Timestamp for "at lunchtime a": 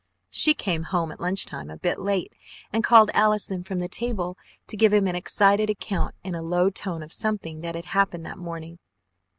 1.11-1.77